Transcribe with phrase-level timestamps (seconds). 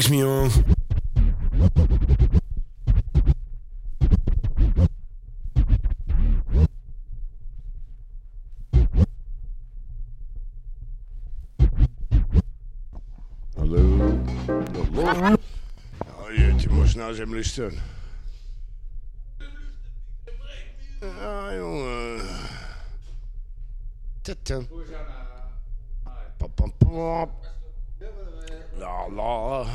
[0.00, 0.48] Is me on.
[13.56, 13.82] Hallo.
[14.96, 15.36] Hallo.
[16.16, 17.78] Oh jeetje, moest nou eens even luisteren.
[21.00, 22.20] Ja, jongen.
[24.22, 24.68] Titten.
[26.36, 27.59] Pap, pap, pap.
[28.90, 29.66] La la.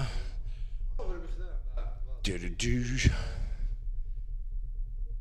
[2.23, 3.09] Du, du, du.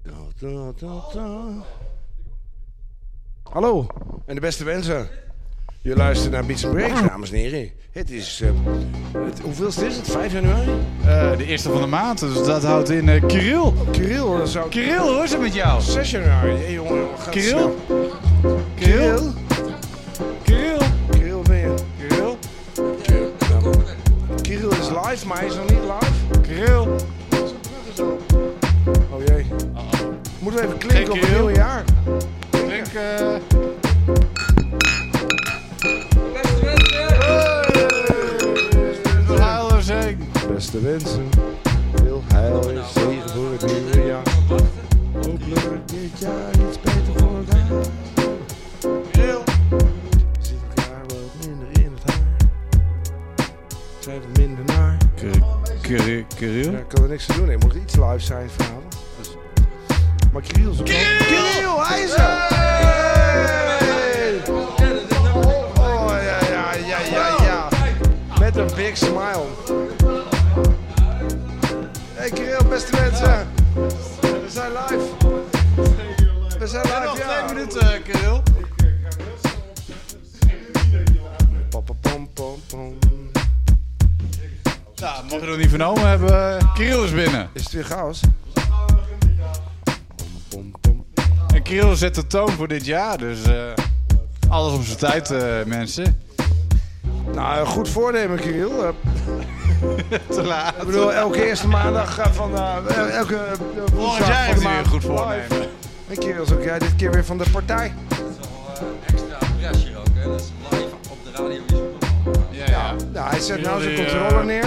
[0.03, 1.65] Da, da, da, da.
[3.43, 3.87] Hallo
[4.27, 5.09] en de beste wensen.
[5.81, 7.71] Je luistert naar Beats Breaks, dames en heren.
[7.91, 8.51] Het is, eh,
[9.25, 10.11] het, hoeveelste is het?
[10.11, 10.71] 5 januari?
[11.05, 13.73] Eh, de eerste van de maand, dus dat houdt in eh Kirill.
[13.91, 14.69] Kirill, dat zou...
[14.69, 15.81] Kirill, hoe is het met jou?
[15.83, 16.57] 6 januari.
[16.57, 17.07] Hé jongen.
[17.31, 17.69] Kirill?
[18.75, 19.44] Kirill?
[25.15, 26.41] Live, maar hij is nog niet live.
[26.41, 26.87] Kirill?
[29.11, 29.47] Oh jee.
[30.39, 31.37] Moeten we even klinken op het Kirill?
[31.37, 31.85] nieuwe jaar?
[32.51, 33.37] Denk, eh...
[39.41, 40.29] Heil en zegen.
[40.55, 41.29] Beste wensen.
[41.95, 44.23] Veel heil en zegen voor het nieuwe jaar.
[45.15, 46.51] Hopelijk dit jaar
[55.85, 56.25] Kirill?
[56.37, 56.73] Kirill?
[56.73, 57.49] Ja, ik kan er niks aan doen.
[57.49, 58.97] Er moet iets live zijn vanavond.
[59.19, 59.29] Dus.
[60.33, 62.23] Maar Kirill is ook Kirill, hij is er!
[65.79, 67.69] Oh, ja, ja, ja, ja, ja.
[68.39, 69.47] Met een big smile.
[72.15, 73.49] Hey Kirill, beste mensen.
[74.21, 74.99] We zijn live.
[76.59, 77.45] We zijn live, Nog ja.
[77.45, 78.54] twee minuten, Kirill.
[85.05, 87.49] Nou, mocht je nog niet vernomen hebben, Kirill is binnen.
[87.53, 88.21] Is het weer chaos?
[91.55, 93.55] En Kirill zet de toon voor dit jaar, dus eh,
[94.49, 96.21] alles op zijn tijd, eh, mensen.
[97.35, 98.71] Nou, goed voornemen, Kirill.
[98.71, 98.89] Eh,
[100.37, 100.75] Te laat.
[100.81, 104.87] Ik bedoel, elke eerste maandag van eh, elke Volgend woensdag jaar van heeft hij maand
[104.87, 105.69] een goed voornemen.
[106.09, 107.95] En Kirill is ook jij dit keer weer van de partij.
[109.07, 110.29] extra pressure ook, hè?
[110.29, 111.74] Dat is live op de radio.
[113.15, 114.65] Nou, hij zet nou zijn die, controller eh, neer.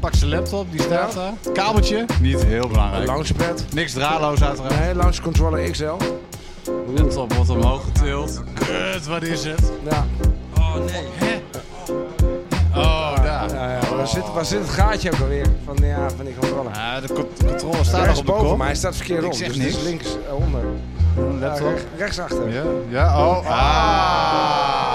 [0.00, 1.32] Pak zijn laptop, die staat daar.
[1.52, 3.06] Kabeltje, niet heel belangrijk.
[3.06, 3.64] Launchpad.
[3.74, 4.78] Niks draadloos uiteraard.
[4.80, 5.84] Nee, launch controller XL.
[6.94, 8.42] Laptop wordt omhoog getild.
[8.54, 9.72] Kut, wat is het?
[9.90, 10.06] Ja,
[10.58, 11.42] Oh nee.
[12.74, 13.54] Oh, daar.
[13.54, 13.96] ja, ja.
[13.96, 15.46] Waar, zit, waar zit het gaatje ook alweer?
[15.64, 16.72] Van, ja, van die controller.
[16.74, 19.56] Ja, de co- controle staat nog op de boven, maar hij staat verkeerd zeg Dus
[19.56, 19.82] niks.
[19.82, 20.60] links eh, onder.
[21.40, 21.66] Laptop.
[21.68, 22.52] rechts, rechtsachter.
[22.52, 23.46] Ja, ja, oh.
[23.50, 24.89] Ah.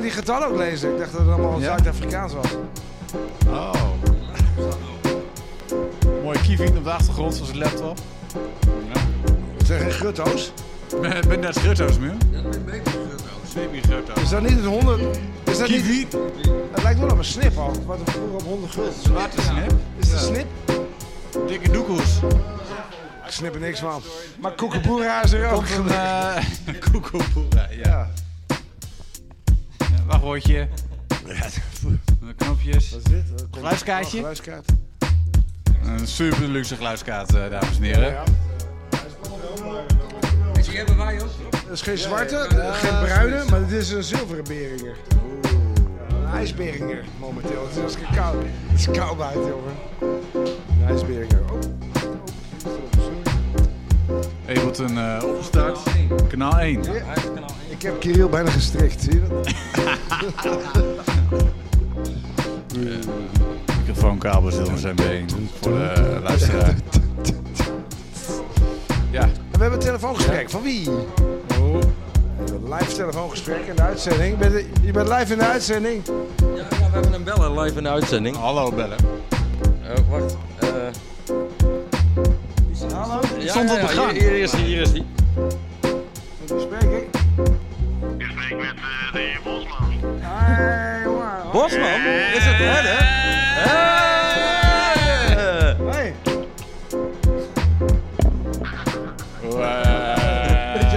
[0.00, 0.92] Die getallen ook lezen.
[0.92, 1.64] Ik dacht dat het allemaal Ja?
[1.66, 2.46] Zuid-Afrikaans was.
[3.46, 3.72] Oh.
[6.22, 7.98] Mooie kievien op de achtergrond van zijn laptop.
[8.92, 9.00] Ja.
[9.64, 10.52] Zeg geen grutto's.
[11.00, 12.14] Ben, ben daar schutto's meer?
[12.30, 13.52] Ja, dat ben ik beter terug trouwens.
[13.54, 14.22] Baby grutto's.
[14.22, 15.18] Is dat niet het 100?
[15.44, 16.16] Is dat niet...
[16.72, 17.72] Het lijkt wel op een snip al.
[17.86, 18.92] Wat we vroeger op 100 gulden.
[19.02, 19.72] Zwarte snip.
[19.98, 20.46] Is het een snip?
[21.46, 22.18] Dikke doekoes.
[23.26, 24.02] Ik snip er niks van.
[24.40, 25.64] Maar koekenboera is er ook.
[25.68, 26.36] Een uh,
[26.92, 28.08] koekelpoera, ja.
[30.08, 30.14] Ja.
[30.14, 30.68] Wachtwoordje,
[32.36, 32.90] knopjes.
[32.90, 33.40] Wat is dit?
[33.40, 34.16] Een Geluidskaartje?
[34.16, 34.64] Oh, geluidskaart.
[35.84, 38.12] Een super luxe geluidskaart, eh, dames en heren.
[38.12, 38.22] Ja.
[40.54, 41.28] En die hebben wij ook.
[41.50, 44.96] Dat is geen zwarte, geen bruine, maar dit is een zilveren beringer.
[46.08, 47.62] Een ijsberinger momenteel.
[47.62, 48.44] Het is hartstikke koud.
[48.66, 49.74] Het is koud buiten, jongen.
[50.80, 51.40] Een ijsberinger.
[51.52, 52.97] Oh.
[54.48, 55.78] Ableton uh, opgestart.
[56.28, 56.80] Kanaal 1.
[56.84, 57.48] Hij heeft kanaal 1.
[57.68, 59.52] Ik heb Kirill bijna gestrikt, zie je dat?
[63.78, 65.26] Microfoonkabels onder zijn been.
[65.60, 66.74] Voor de luisteraar.
[69.10, 69.20] Ja.
[69.22, 70.50] En we hebben een telefoongesprek.
[70.50, 70.90] Van wie?
[70.90, 71.74] Oh.
[72.46, 74.36] Een live telefoongesprek in de uitzending.
[74.44, 76.02] Je- Je bent live in de uitzending.
[76.06, 78.36] Ja, ja, we hebben een beller live in de uitzending.
[78.36, 78.96] Hallo bellen.
[79.82, 80.36] Eh, wacht.
[80.58, 80.68] eh
[82.78, 84.12] Hallo, ja, stond op de gang.
[84.12, 85.06] Hier, hier is die, hier is die.
[86.40, 87.08] met wie spreek ik?
[88.18, 89.92] Ik spreek met eh, de heer Bosman.
[90.18, 91.50] Hey, jongen.
[91.52, 92.00] Bosman,
[92.34, 92.64] is het hè?
[92.64, 92.96] hè?
[93.68, 94.14] Hey!
[95.90, 96.14] Hey.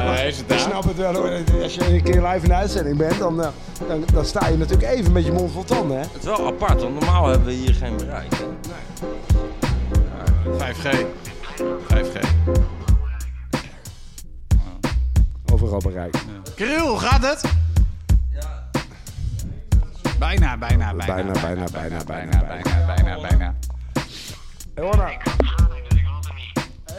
[0.04, 1.30] Hij is het Ik snap het wel hoor.
[1.64, 3.48] Als je een keer live in de uitzending bent, dan, eh,
[3.88, 5.98] dan, dan sta je natuurlijk even met je mond vol tanden.
[5.98, 6.04] Hè?
[6.04, 8.34] Het is wel apart, want normaal hebben we hier geen bereik.
[8.34, 8.46] Hè?
[10.58, 11.06] 5G.
[11.88, 12.20] 5G.
[15.52, 16.16] Overal bereik.
[16.56, 17.42] Kirill, hoe gaat het?
[20.20, 21.14] Bijna, bijna, bijna.
[21.14, 23.56] Bijna, bijna, bijna, bijna, bijna, bijna, bijna.
[24.76, 25.12] Hé, hoor nou.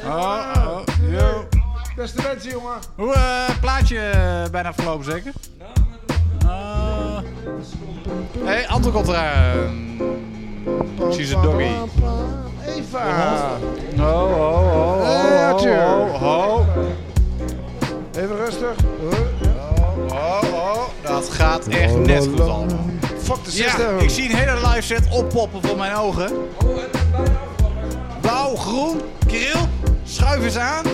[0.04, 1.48] Oh, oh, yo.
[1.96, 2.78] Beste mensen, jongen.
[2.96, 5.32] Hoe, eh, plaatje eh, bijna verlopen zeker?
[6.44, 7.18] Uh,
[8.38, 9.96] hey, Anton komt eraan.
[11.12, 11.64] She's a doggy.
[12.76, 12.98] Eva.
[13.98, 15.84] Oh, oh, oh, oh, Hey, Arthur.
[15.84, 16.66] oh, oh,
[18.16, 18.74] Even rustig.
[20.10, 20.82] oh, oh.
[21.02, 22.86] Dat gaat echt net goed allemaal.
[23.18, 23.98] Fuck de Ja, system.
[23.98, 26.32] ik zie een hele live set oppoppen voor mijn ogen.
[28.20, 29.68] Blauw, groen, Kirill,
[30.04, 30.84] schuif eens aan.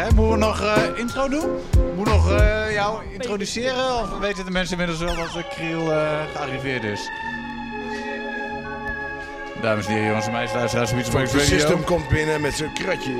[0.00, 1.50] Moeten we nog eh, intro doen?
[1.96, 4.00] Moet nog eh, jou introduceren?
[4.00, 7.10] Of weten de mensen inmiddels wel dat uh, Kirill eh, gearriveerd is?
[9.60, 11.58] Dames en heren, jongens en meisjes, luisteraars, van Beats Breaks de Radio.
[11.58, 13.12] system komt binnen met zijn kratje.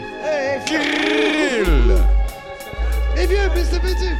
[3.14, 4.16] Even, beste mensen.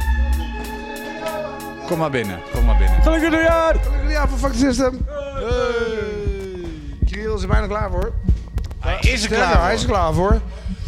[1.87, 3.01] Kom maar binnen, kom maar binnen.
[3.01, 3.75] Gelukkig nieuwjaar.
[3.75, 5.05] Gelukkig nieuwjaar voor Fuck system.
[7.05, 8.13] Kirill is er bijna klaar voor.
[8.79, 10.41] Hij is er klaar Hij is er klaar voor.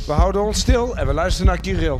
[0.06, 2.00] We houden ons stil en we luisteren naar Kirill.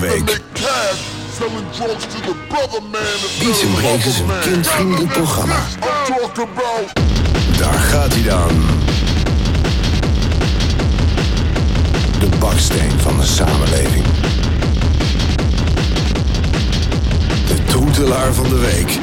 [0.00, 0.40] de week.
[3.38, 5.60] Beats is een kindvriendelijk programma.
[7.58, 8.48] Daar gaat hij dan.
[12.18, 14.04] De baksteen van de samenleving.
[17.46, 18.98] De toetelaar van de week.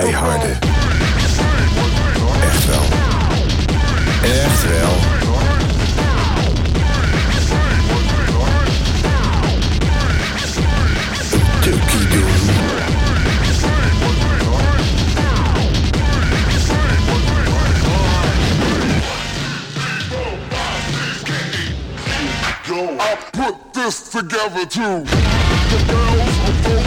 [0.00, 0.58] keiharde.
[2.42, 2.84] Echt wel.
[4.22, 5.10] Echt wel.
[23.00, 25.04] I put this together too.
[25.04, 26.81] The girls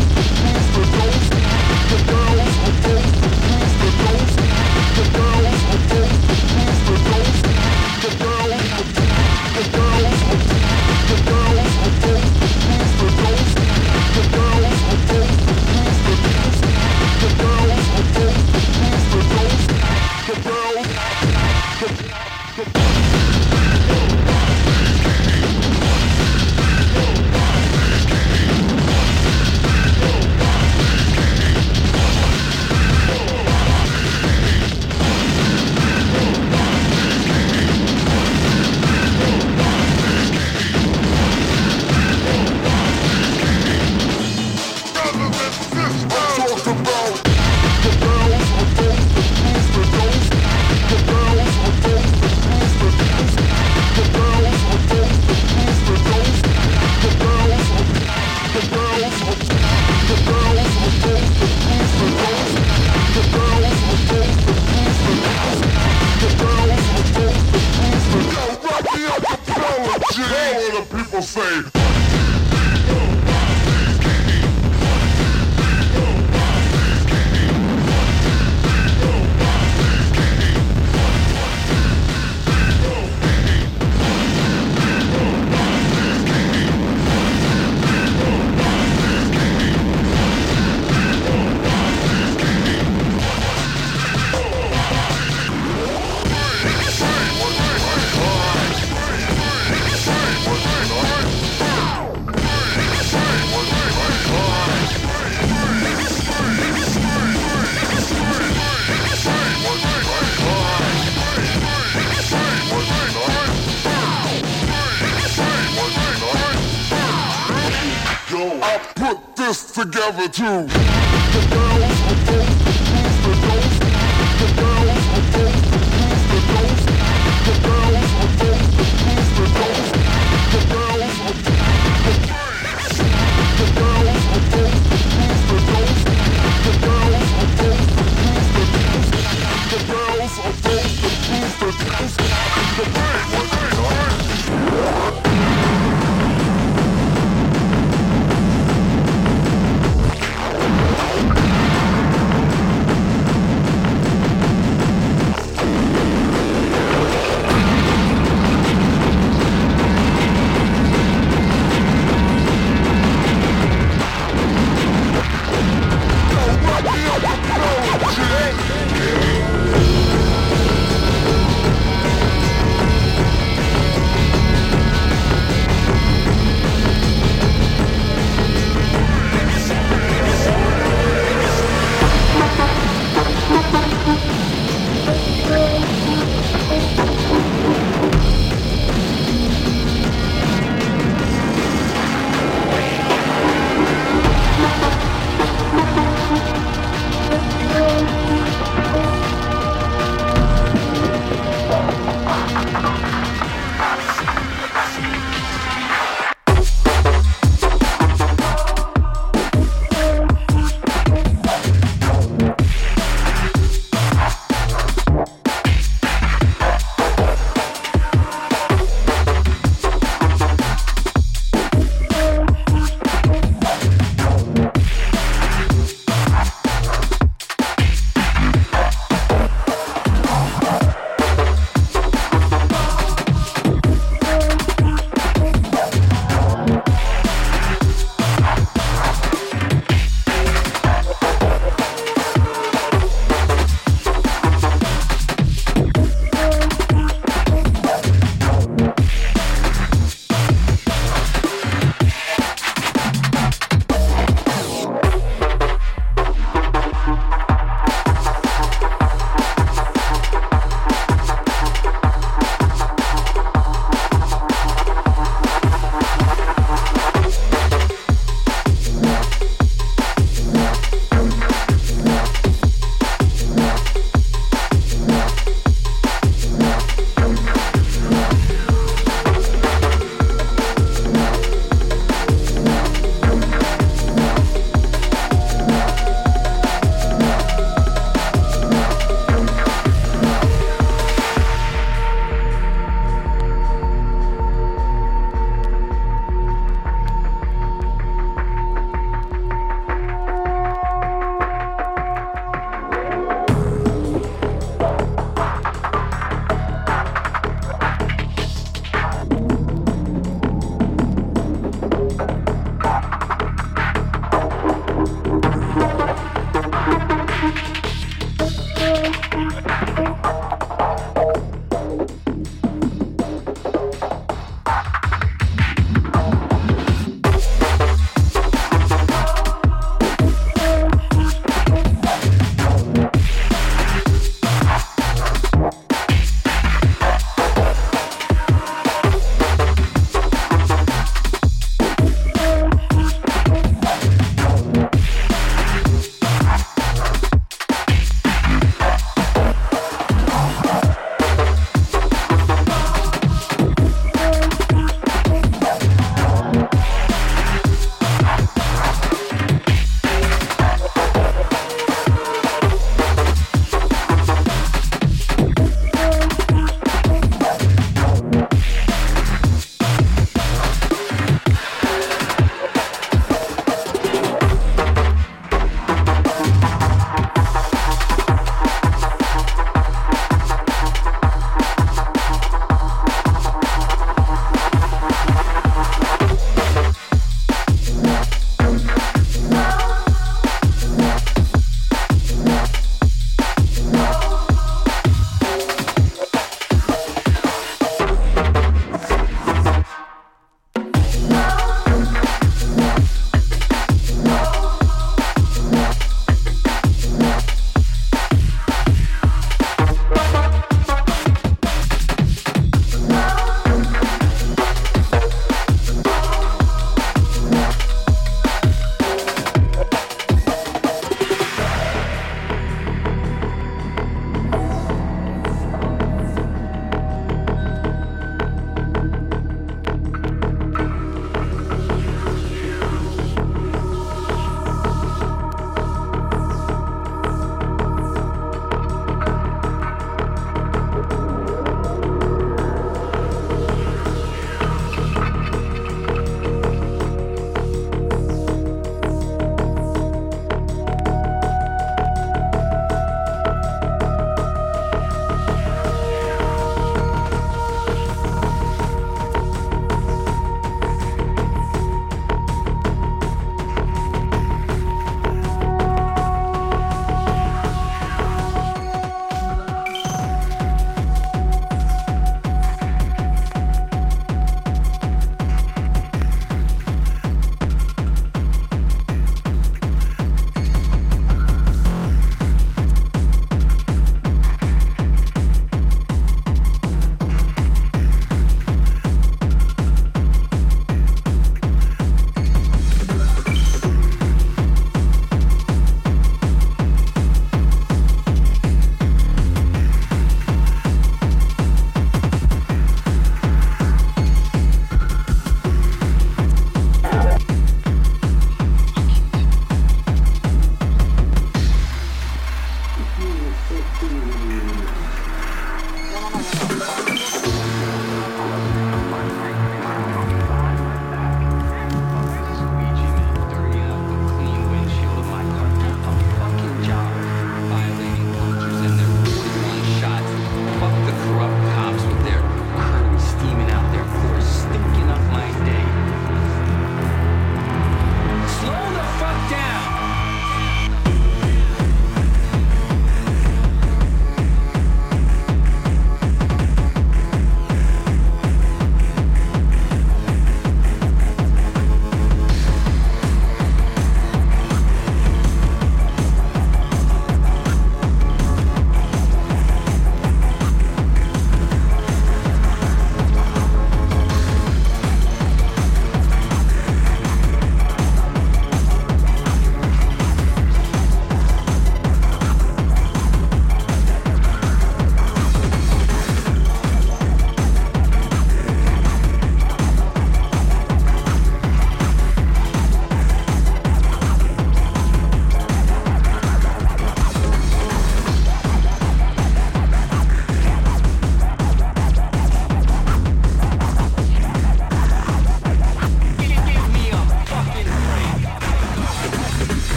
[120.08, 120.68] ever do.
[120.68, 121.85] The girl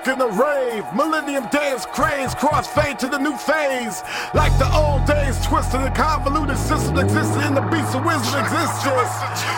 [0.00, 0.84] rock in the rave.
[0.94, 4.02] Millennium dance craze, crossfade to the new phase.
[4.34, 9.12] Like the old days, twisted and convoluted system existed in the beast of wisdom existence.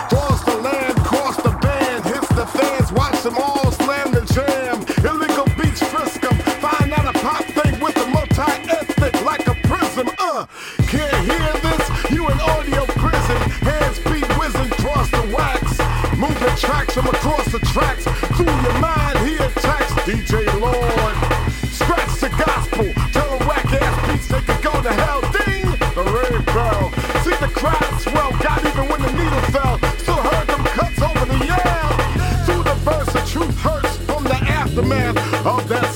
[0.09, 3.52] Cross the land, cross the band, hits the fans, watch them all.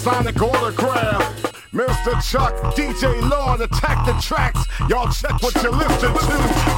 [0.08, 1.54] Sonic autograph.
[1.74, 2.32] Mr.
[2.32, 4.66] Chuck, DJ Lord, attack the tracks.
[4.88, 6.77] Y'all check what you're listening to.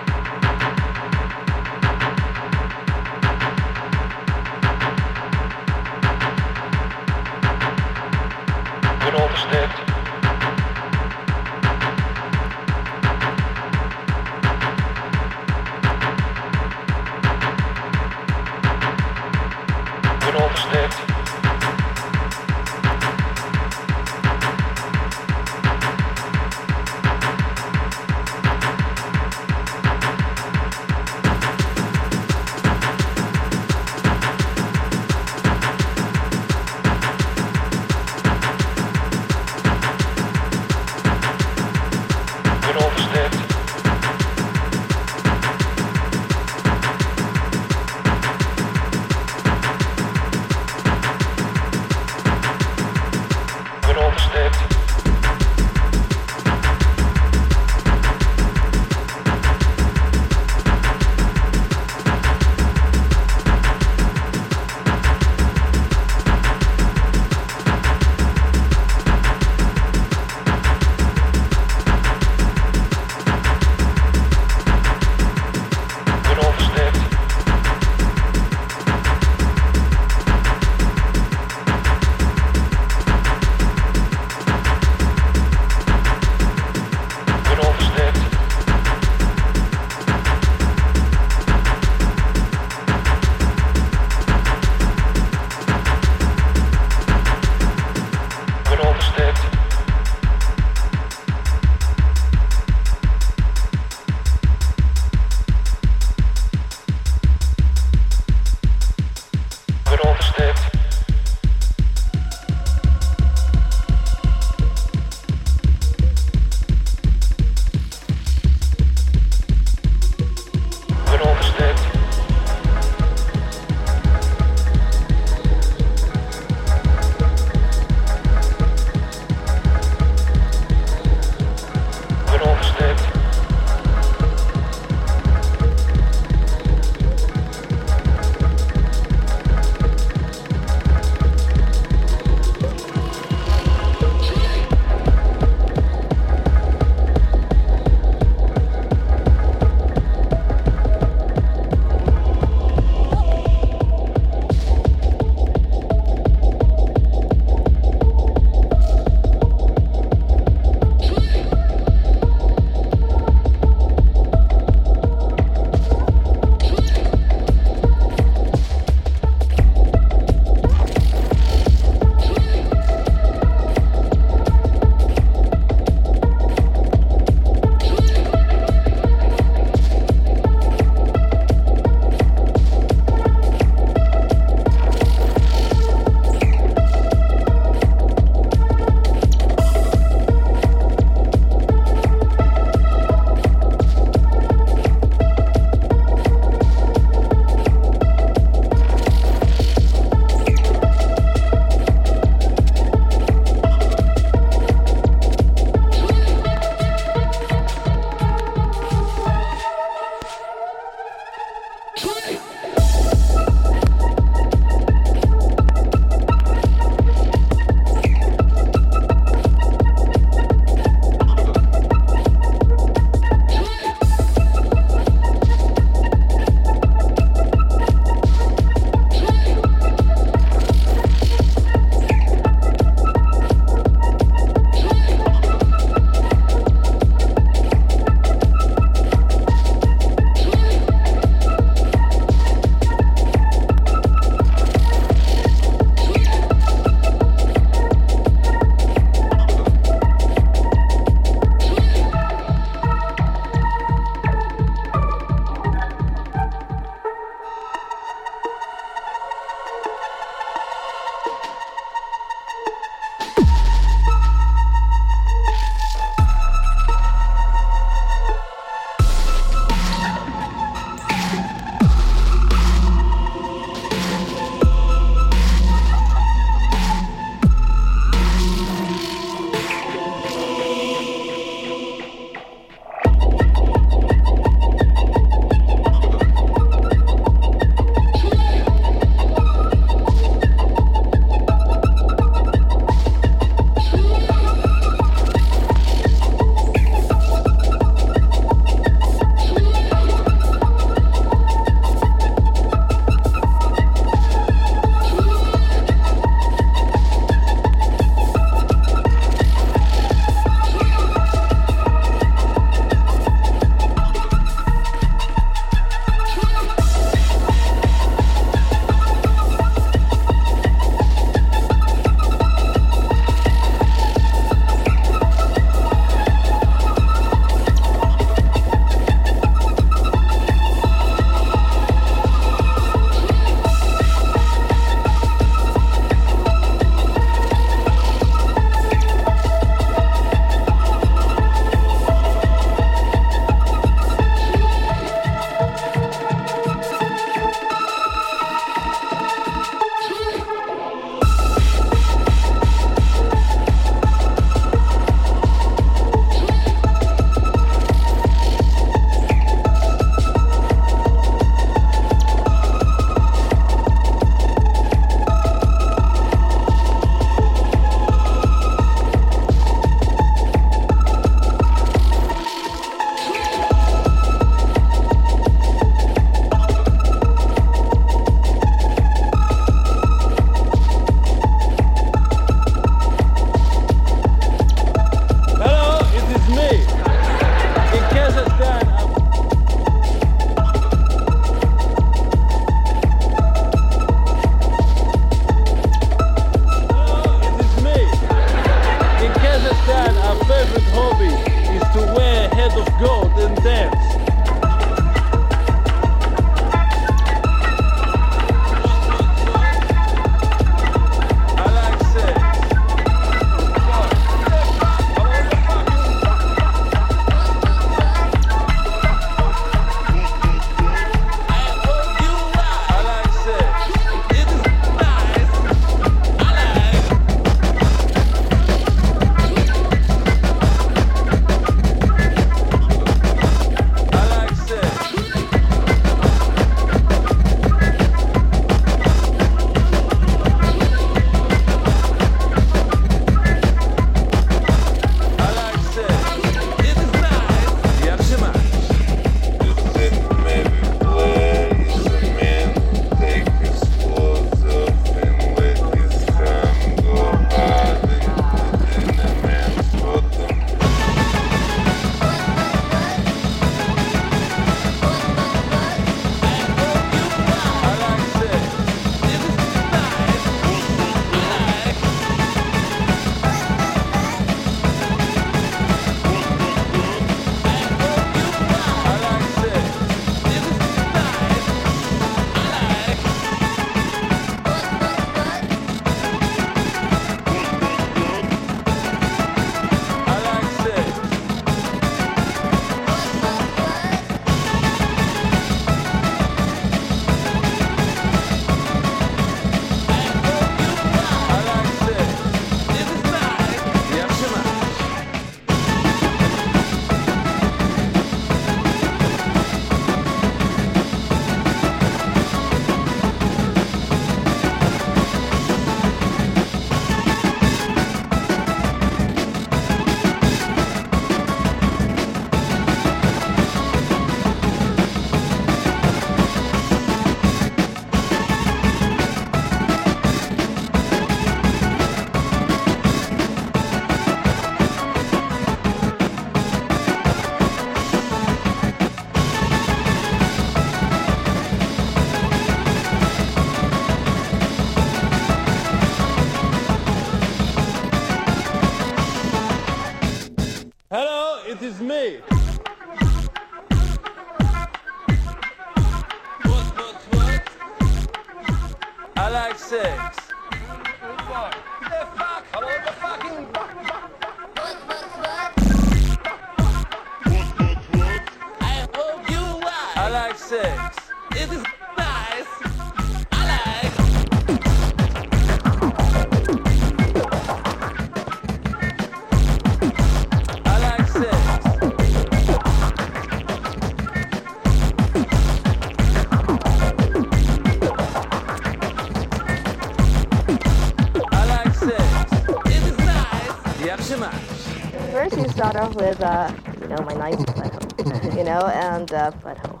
[596.46, 598.14] uh, you know, my nice butthole,
[598.56, 600.00] you know, and uh, butthole,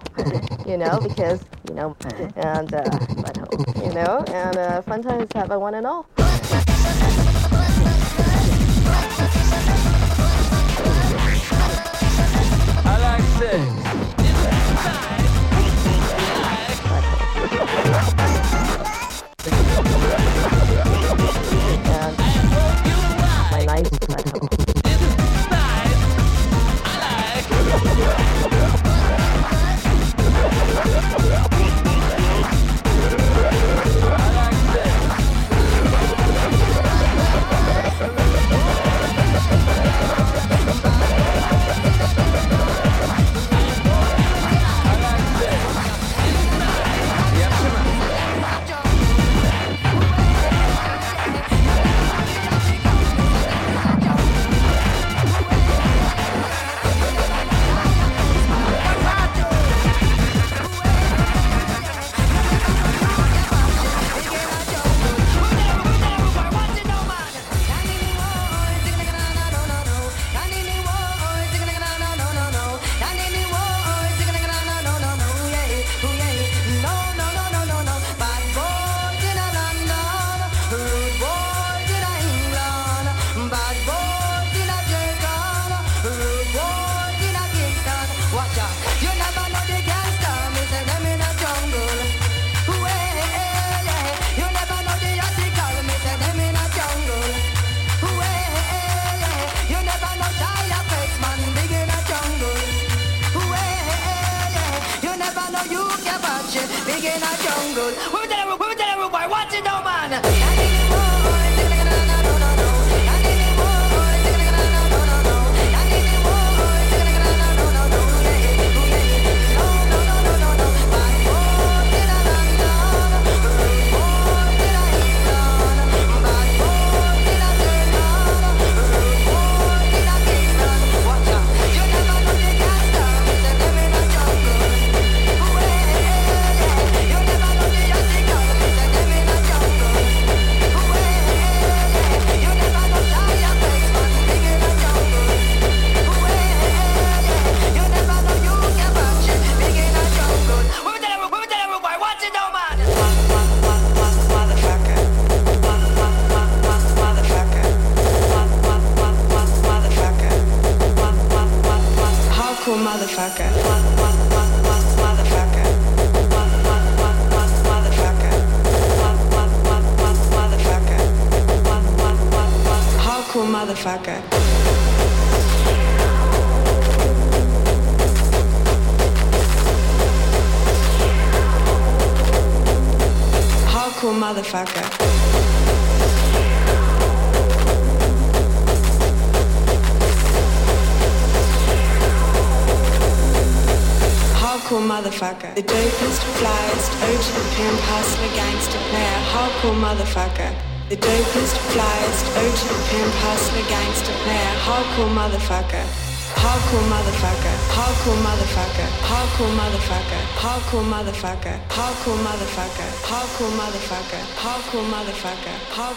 [0.66, 1.96] you know, because, you know,
[2.36, 2.90] and uh,
[3.22, 6.06] butthole, you know, and uh, fun times have a one and all.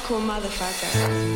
[0.09, 1.28] cool motherfucker.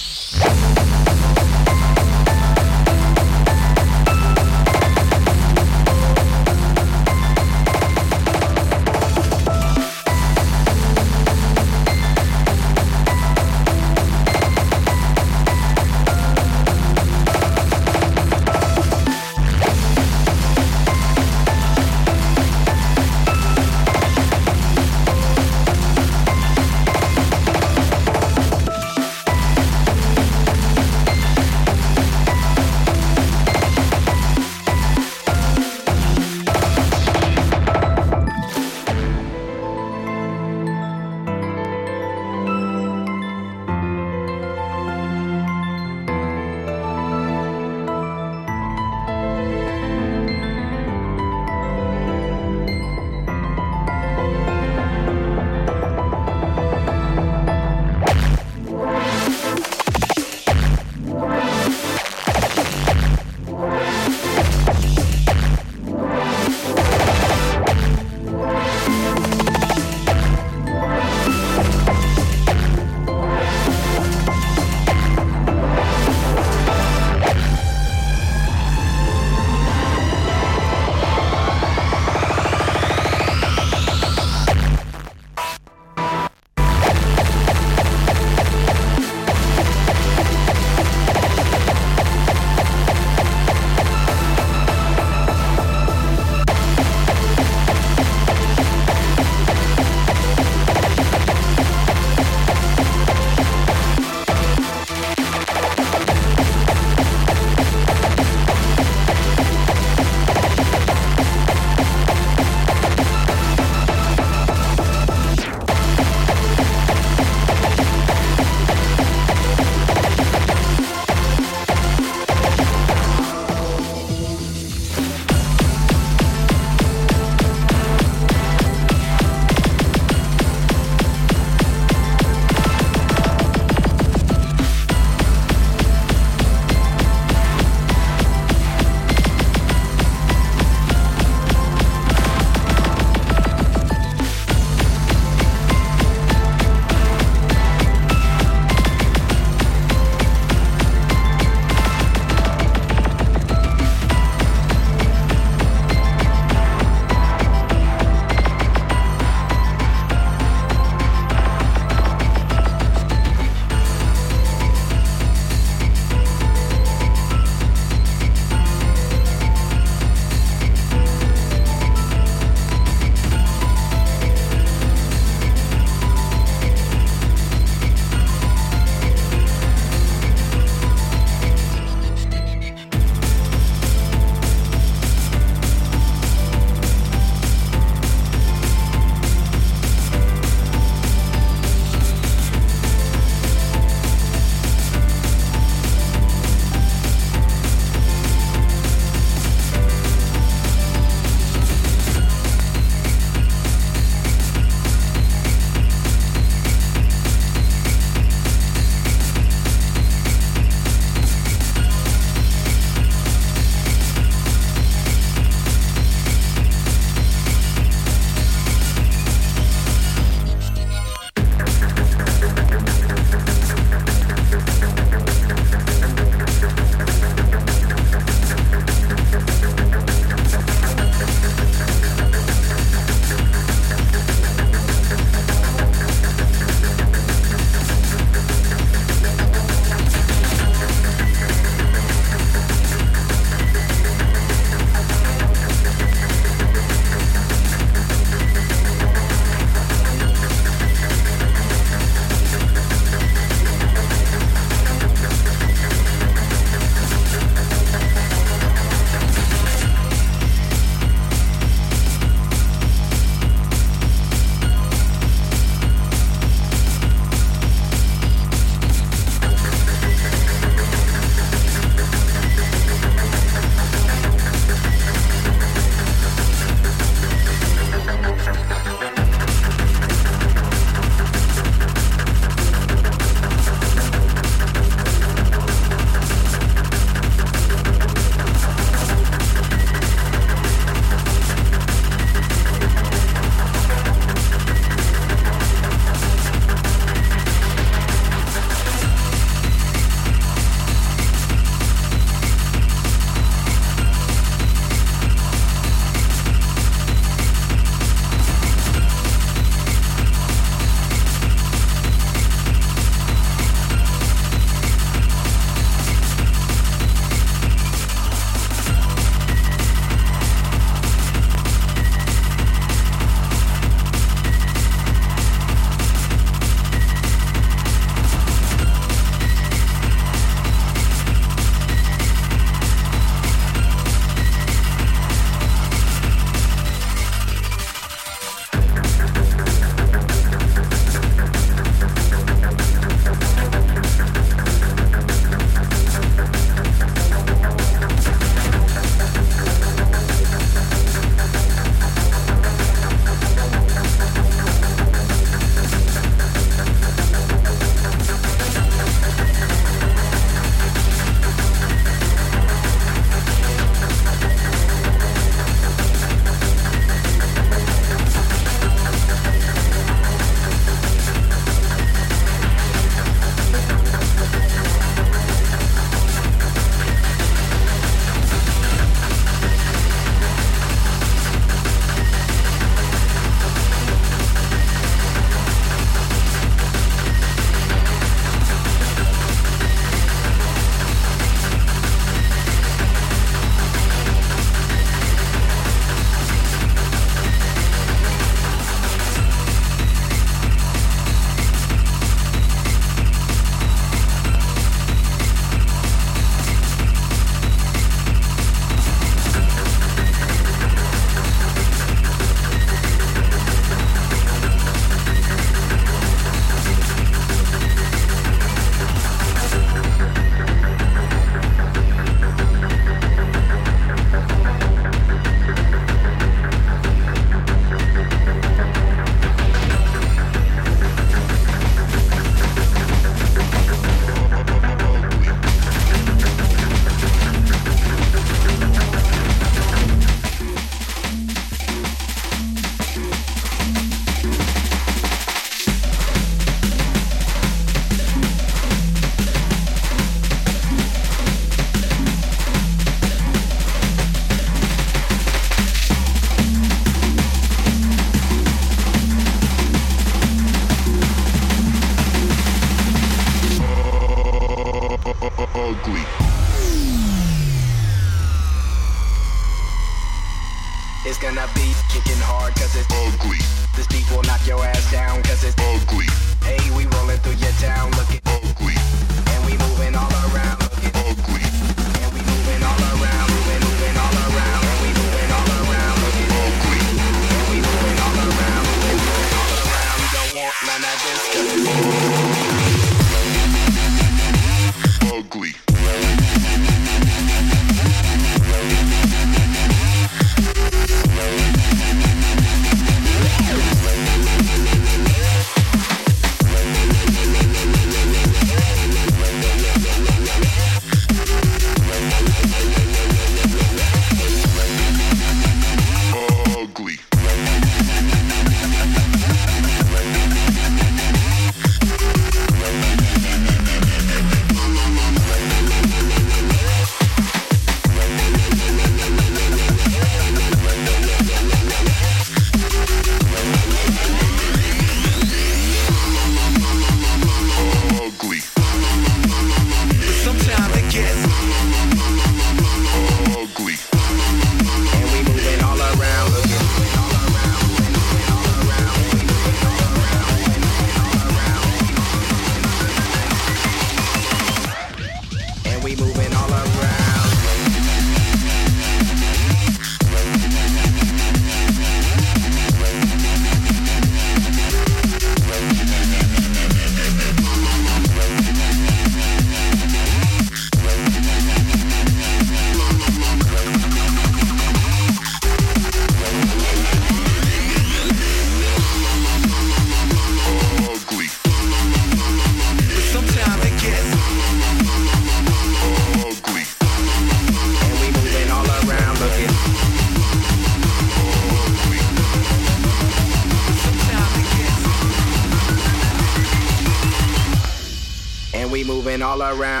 [599.51, 600.00] All around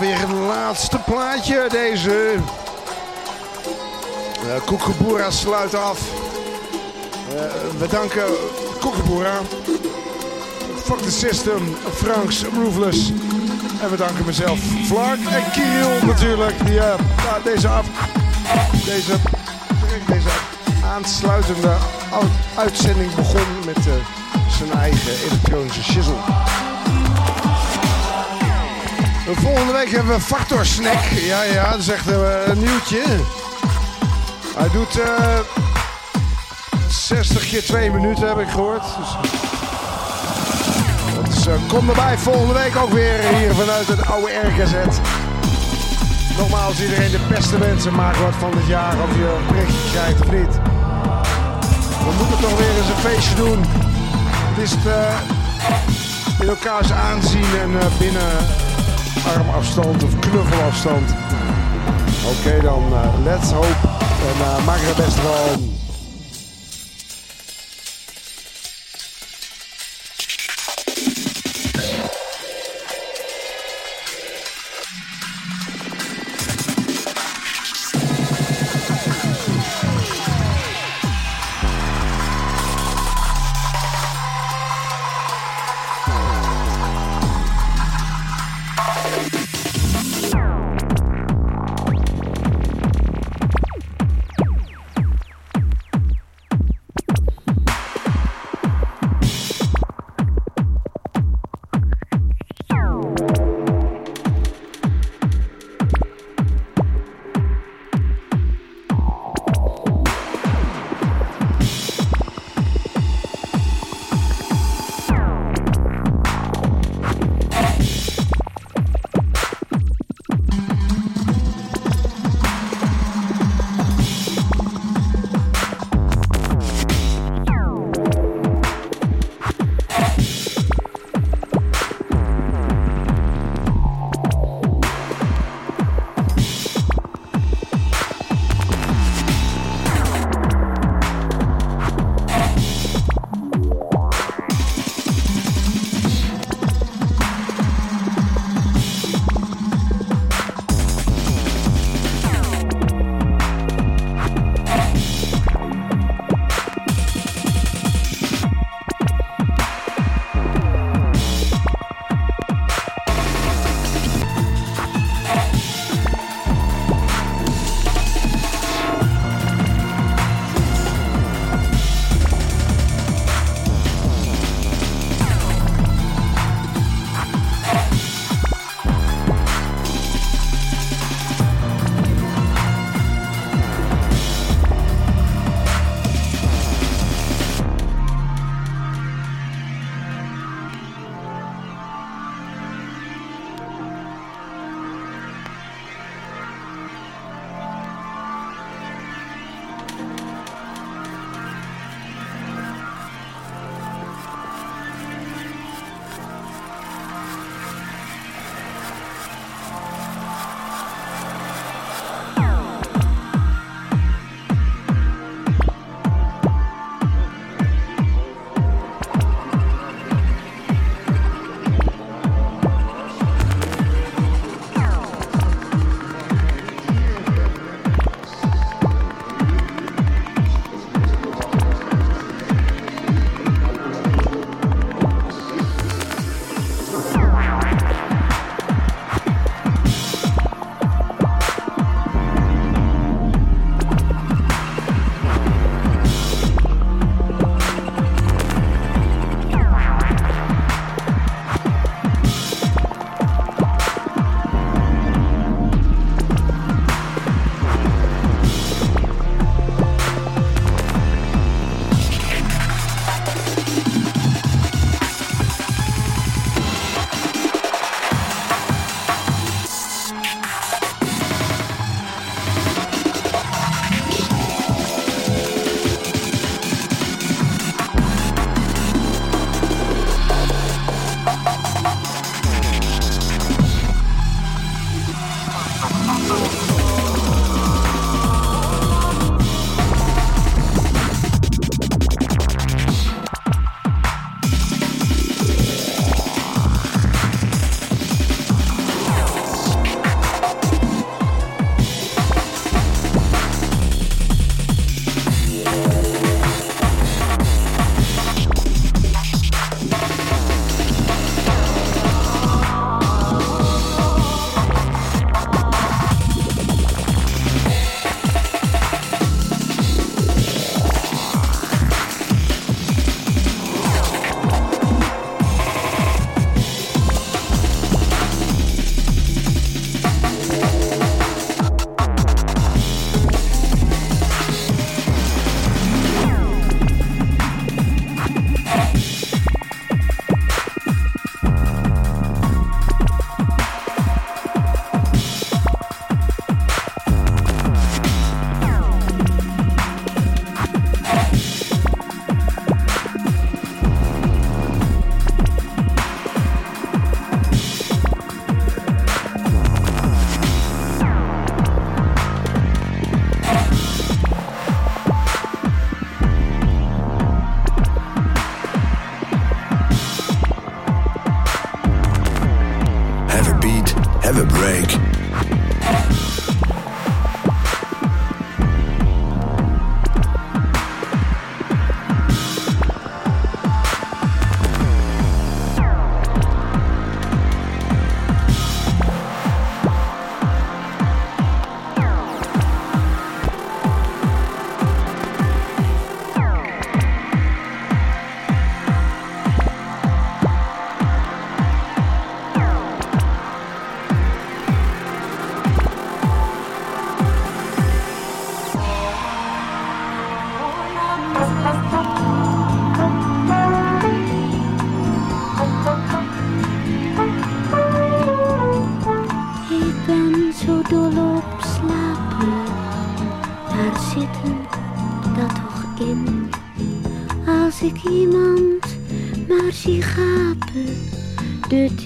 [0.00, 2.34] alweer het laatste plaatje, deze.
[4.44, 6.00] Uh, Kookaburra sluit af.
[7.28, 7.42] Eh,
[7.78, 8.24] we danken
[8.80, 9.38] Kookaburra.
[10.84, 13.12] Fuck the System, Franks, Roofless.
[13.82, 16.66] En we danken mezelf, Flark en Kirill natuurlijk.
[16.66, 16.94] Die eh,
[17.44, 17.86] deze, af,
[18.84, 19.12] deze,
[20.06, 20.28] deze
[20.84, 21.76] aansluitende
[22.56, 23.84] uitzending begon met
[24.58, 26.16] zijn eigen elektronische shizzle.
[29.28, 31.04] De Volgende week hebben we Factor Snack.
[31.10, 33.02] Ja, ja, dat is echt eh, een nieuwtje.
[34.56, 35.38] Hij doet eh
[36.88, 38.82] 60 keer 2 minuten, heb ik gehoord.
[41.24, 44.98] Dus, is, eh, kom erbij volgende week ook weer hier vanuit het oude RKZ.
[46.36, 48.94] Nogmaals, iedereen de beste mensen maken wat van dit jaar.
[49.02, 50.54] Of je een berichtje krijgt of niet.
[52.04, 53.58] We moeten toch weer eens een feestje doen.
[53.60, 58.66] Het is het in elkaars aanzien en binnen
[59.36, 61.14] armafstand of knuffelafstand.
[62.32, 63.88] Oké dan, eh, let's hope.
[64.28, 65.67] En eh, maak er het beste van.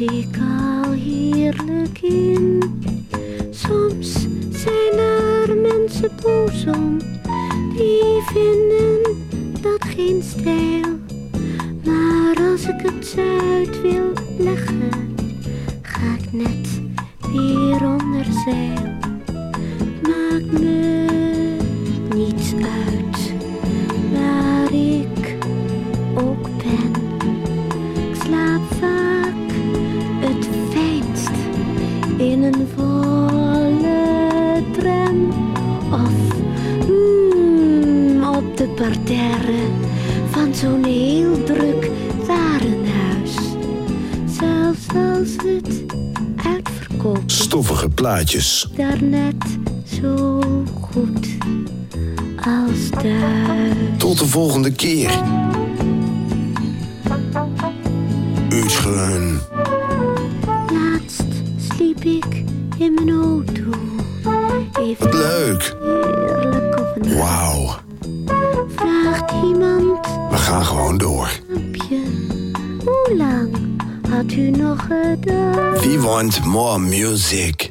[0.00, 2.31] Ik al heerlijk in.
[48.22, 48.68] Plaatjes.
[48.76, 49.58] daar net
[50.00, 50.40] zo
[50.80, 51.26] goed
[52.36, 53.74] als thuis.
[53.98, 55.10] Tot de volgende keer.
[58.52, 59.40] Utschen.
[60.72, 61.24] Laatst
[61.74, 62.44] sliep ik
[62.78, 63.78] in mijn auto.
[64.80, 65.76] Even Wat leuk.
[67.16, 67.74] Wauw.
[68.76, 71.30] Vraagt iemand We gaan gewoon door.
[72.84, 73.56] hoe lang
[74.08, 75.78] had u nog gedaan?
[75.80, 77.61] Wie want more music?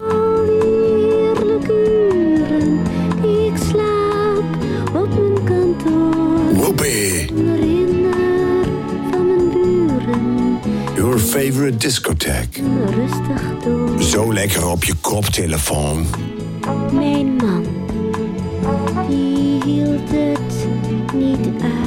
[11.78, 12.62] Discotheque.
[12.86, 14.02] rustig door.
[14.02, 16.06] Zo lekker op je koptelefoon.
[16.92, 17.66] Mijn man,
[19.08, 20.68] die hield het
[21.14, 21.81] niet uit.